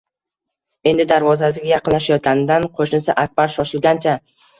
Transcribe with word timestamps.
Endi 0.91 1.03
darvozasiga 1.11 1.69
yaqinlashayotganidan 1.71 2.65
qo`shnisi 2.79 3.15
Akbar 3.25 3.53
shoshilgancha 3.59 4.17